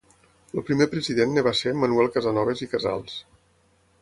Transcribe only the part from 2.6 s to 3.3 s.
i Casals.